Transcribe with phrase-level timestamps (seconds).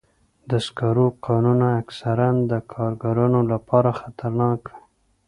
[0.49, 4.81] د سکرو کانونه اکثراً د کارګرانو لپاره خطرناک وي.